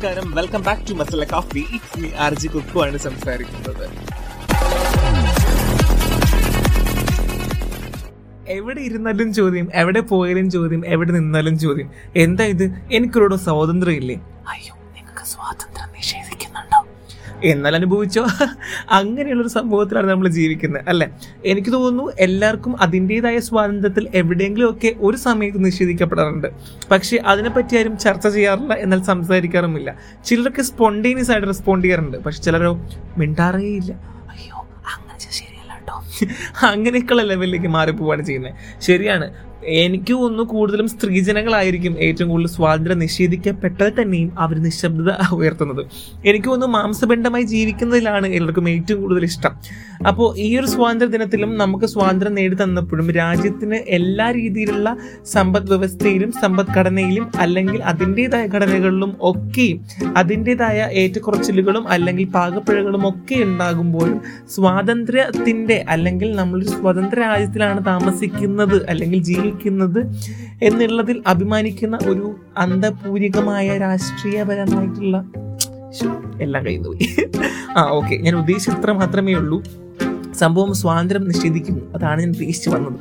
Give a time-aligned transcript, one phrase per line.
[0.00, 0.26] നമസ്കാരം.
[0.38, 3.86] Welcome back to Masala coffee it's me R G Kukku ആണ് സംസാരിക്കുന്നത്.
[8.56, 11.88] എവിടെ ഇരുന്നാലും ചോദ്യം എവിടെ പോയാലും ചോദ്യം എവിടെ നിന്നാലും ചോദ്യം.
[12.24, 12.64] എന്താ ഇത്?
[12.98, 14.16] എനിക്കൊരു സ്വാതന്ത്ര്യം ഇല്ലേ
[14.54, 15.77] അയ്യോ നിങ്ങൾക്ക് സ്വാതന്ത്ര്യം
[17.44, 18.26] എന്നാൽ അനുഭവിച്ചോ
[18.90, 21.08] അങ്ങനെയുള്ളൊരു സംഭവത്തിലാണ് നമ്മൾ ജീവിക്കുന്നത് അല്ലെ?
[21.44, 26.48] എനിക്ക് തോന്നുന്നു എല്ലാവർക്കും അതിന്റെതായ സ്വാതന്ത്ര്യത്തിൽ എവിടെയെങ്കിലുമൊക്കെ ഒരു സമയത്ത് നിഷേധിക്കപ്പെടാറുണ്ട്.
[26.90, 29.94] പക്ഷേ അതിനെപ്പറ്റി ആരും ചർച്ച ചെയ്യാറില്ല എന്നാൽ സംസാരിക്കാറുമില്ല.
[30.24, 32.18] ചിലരൊക്കെ സ്പോണ്ടേനിയസ് ആയിട്ട് റെസ്പോണ്ട് ചെയ്യാറുണ്ട്.
[32.18, 32.80] പക്ഷെ ചിലരോ
[33.18, 33.92] മിണ്ടാറേ ഇല്ല
[34.30, 34.56] അയ്യോ
[34.94, 36.04] അങ്ങനെ ശരിയല്ല കേട്ടോ.
[36.66, 38.54] അങ്ങനെയൊക്കെയുള്ള ലെവലിലേക്ക് മാറിപ്പോവാണ് ചെയ്യുന്നത്.
[38.80, 39.48] ശരിയാണ്.
[39.62, 45.82] എനിക്ക് ഒന്ന് കൂടുതലും സ്ത്രീജനങ്ങളായിരിക്കും ഏറ്റവും കൂടുതൽ സ്വാതന്ത്ര്യം നിഷേധിക്കപ്പെട്ടത് തന്നെയും അവർ നിശബ്ദത ഉയർത്തുന്നത്.
[46.24, 49.54] എനിക്ക് ഒന്ന് മാംസബന്ധമായി ജീവിക്കുന്നതിലാണ് എല്ലാവർക്കും ഏറ്റവും കൂടുതൽ ഇഷ്ടം.
[50.06, 57.30] അപ്പോൾ ഈ ഒരു സ്വാതന്ത്ര്യ ദിനത്തിലും നമുക്ക് സ്വാതന്ത്ര്യം നേടി തന്നപ്പോഴും രാജ്യത്തിന് എല്ലാ രീതിയിലുള്ള സമ്പദ് വ്യവസ്ഥയിലും സമ്പദ്ഘടനയിലും
[57.38, 59.78] അല്ലെങ്കിൽ അതിന്റെതായ ഘടനകളിലും ഒക്കെയും
[60.16, 70.00] അതിന്റെതായ ഏറ്റക്കുറച്ചിലുകളും അല്ലെങ്കിൽ പാകപ്പിഴകളും ഒക്കെ ഉണ്ടാകുമ്പോഴും സ്വാതന്ത്ര്യത്തിന്റെ അല്ലെങ്കിൽ നമ്മളൊരു സ്വതന്ത്ര രാജ്യത്തിലാണ് താമസിക്കുന്നത് അല്ലെങ്കിൽ ജീവിക്കുന്നത്
[70.62, 75.24] എന്നുള്ളതിൽ അഭിമാനിക്കുന്ന ഒരു അന്തപൂരികമായ രാഷ്ട്രീയപരമായിട്ടുള്ള
[76.40, 77.06] എല്ലാം കഴിഞ്ഞു പോയി
[77.76, 78.14] ആ ഓക്കെ.
[78.16, 79.62] ഞാൻ ഉദ്ദേശിച്ചത്ര മാത്രമേ ഉള്ളൂ.
[80.34, 81.92] സംഭവം സ്വാതന്ത്ര്യം നിഷേധിക്കുന്നു.
[81.94, 82.98] അതാണ് ഞാൻ ഉദ്ദേശിച്ച് വന്നത്.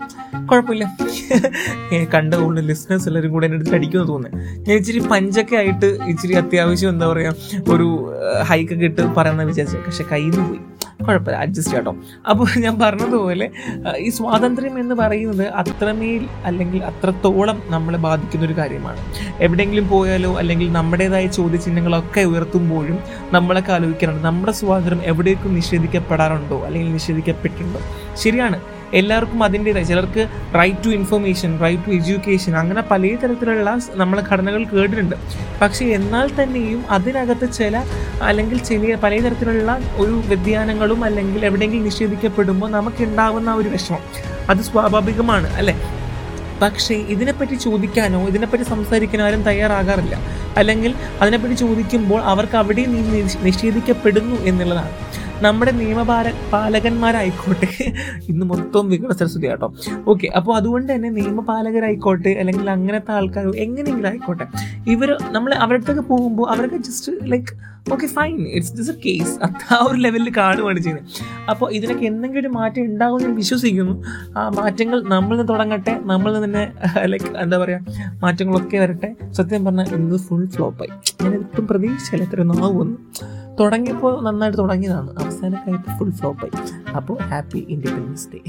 [0.47, 0.85] കുഴപ്പമില്ല.
[2.13, 6.89] കണ്ട കൂടുതൽ ലിസ്ണേഴ്സ് എല്ലാവരും കൂടെ എന്റെ അടുത്ത് അടിക്കുമെന്ന് തോന്നുന്നത് ഞാൻ ഇച്ചിരി പഞ്ചൊക്കെ ആയിട്ട് ഇച്ചിരി അത്യാവശ്യം
[6.89, 7.33] എന്താ പറയുക
[7.73, 7.87] ഒരു
[8.43, 10.59] ഹൈക്കൊക്കെ ഇട്ട് പറയുന്ന വിചാരിച്ചു പക്ഷെ കയ്യിൽ നിന്ന് പോയി.
[11.07, 11.93] കുഴപ്പമില്ല അഡ്ജസ്റ്റ് കേട്ടോ
[12.31, 13.47] അപ്പോൾ ഞാൻ പറഞ്ഞതുപോലെ
[14.05, 18.99] ഈ സ്വാതന്ത്ര്യം എന്ന് പറയുന്നത് അത്രമേൽ അല്ലെങ്കിൽ അത്രത്തോളം നമ്മളെ ബാധിക്കുന്ന ഒരു കാര്യമാണ്.
[19.45, 22.97] എവിടെയെങ്കിലും പോയാലോ അല്ലെങ്കിൽ നമ്മുടേതായ ചോദ്യചിഹ്നങ്ങളൊക്കെ ഉയർത്തുമ്പോഴും
[23.33, 27.81] നമ്മളൊക്കെ ആലോചിക്കാറുണ്ട് നമ്മുടെ സ്വാതന്ത്ര്യം എവിടേക്കും നിഷേധിക്കപ്പെടാറുണ്ടോ അല്ലെങ്കിൽ നിഷേധിക്കപ്പെട്ടിട്ടുണ്ടോ?
[28.23, 28.59] ശരിയാണ്.
[28.93, 35.15] എല്ലാവർക്കും അതിന്റെതായ ചിലർക്ക് right to information right to education അങ്ങനെ പല തരത്തിലുള്ള നമ്മളെ ഘടനകൾ കേട്ടിട്ടുണ്ട്.
[35.61, 37.83] പക്ഷേ എന്നാൽ തന്നെയും അതിനകത്ത് ചില
[38.21, 43.99] അല്ലെങ്കിൽ ചെറിയ പല തരത്തിലുള്ള ഒരു വ്യതിയാനങ്ങളും അല്ലെങ്കിൽ എവിടെയെങ്കിലും നിഷേധിക്കപ്പെടുമ്പോൾ നമുക്ക് ഉണ്ടാവുന്ന ഒരു വിഷമം.
[44.49, 45.75] അത് സ്വാഭാവികമാണ് അല്ലേ?
[46.61, 50.17] പക്ഷേ ഇതിനെപ്പറ്റി ചോദിക്കാനോ ഇതിനെപ്പറ്റി സംസാരിക്കാനോ ആരും തയ്യാറാകാറില്ല.
[50.57, 52.85] അല്ലെങ്കിൽ അതിനെപ്പറ്റി ചോദിക്കുമ്പോൾ അവർക്ക് അവിടെ
[53.43, 54.89] നിഷേധിക്കപ്പെടുന്നു എന്നുള്ളതാണ്.
[55.45, 57.67] നമ്മുടെ നിയമപാല പാലകന്മാരായിക്കോട്ടെ.
[58.29, 59.67] ഇന്ന് മൊത്തം വികട സരസ്വതി കേട്ടോ
[60.11, 64.45] ഓക്കെ അപ്പോൾ അതുകൊണ്ട് തന്നെ നിയമപാലകരായിക്കോട്ടെ അല്ലെങ്കിൽ അങ്ങനത്തെ ആൾക്കാർ എങ്ങനെയെങ്കിലും ആയിക്കോട്ടെ.
[64.93, 67.53] ഇവർ നമ്മൾ അവരുടെ പോകുമ്പോൾ അവരൊക്കെ just like
[67.93, 71.21] okay fine it's just a case അത് ആ ഒരു ലെവലിൽ കാണുകയാണ് ചെയ്യുന്നത്
[71.51, 73.95] അപ്പോൾ ഇതിനൊക്കെ എന്തെങ്കിലും ഒരു മാറ്റം ഉണ്ടാകും ഞാൻ വിശ്വസിക്കുന്നു.
[74.37, 75.93] ആ മാറ്റങ്ങൾ നമ്മൾ നിന്ന് തുടങ്ങട്ടെ.
[76.11, 76.65] നമ്മൾ നിന്ന് തന്നെ
[77.13, 79.11] ലൈക്ക് എന്താ പറയുക മാറ്റങ്ങളൊക്കെ വരട്ടെ.
[79.39, 80.93] സത്യം പറഞ്ഞാൽ ഇന്ന് ഫുൾ ഫ്ലോപ്പായി
[81.23, 82.41] ഞാൻ ഇപ്പം പ്രതീക്ഷയില്ല എത്ര
[83.59, 85.09] തുടങ്ങിയപ്പോൾ നന്നായിട്ട് തുടങ്ങിയതാണ്.
[85.23, 86.53] അവസാനമൊക്കെ ആയിട്ട് ഫുൾ ഫ്ലോപ്പായി
[86.91, 88.39] അപ്പോൾ ഹാപ്പി ഇൻഡിപെൻഡൻസ് ഡേ